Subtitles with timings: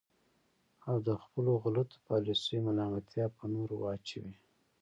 [0.89, 4.35] او د خپلو غلطو پالیسیو ملامتیا په نورو واچوي.